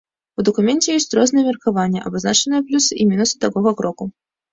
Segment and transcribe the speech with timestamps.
[0.43, 4.09] У дакуменце ёсць розныя меркаванні, абазначаныя плюсы і мінусы такога кроку.